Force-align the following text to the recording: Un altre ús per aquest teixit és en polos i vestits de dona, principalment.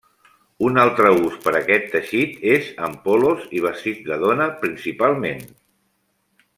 Un 0.67 0.79
altre 0.83 1.11
ús 1.25 1.35
per 1.43 1.53
aquest 1.59 1.85
teixit 1.91 2.41
és 2.55 2.71
en 2.87 2.97
polos 3.05 3.45
i 3.59 3.61
vestits 3.69 4.05
de 4.11 4.21
dona, 4.27 4.49
principalment. 4.65 5.49